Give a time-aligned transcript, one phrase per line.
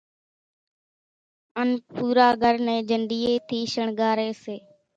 [1.59, 4.55] ان پورا گھر نين جنڍِيئين ٿِي شڻگاري سي